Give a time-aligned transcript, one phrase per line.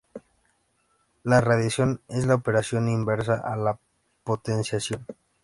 [1.21, 3.77] La radicación es la operación inversa a la
[4.23, 5.05] potenciación.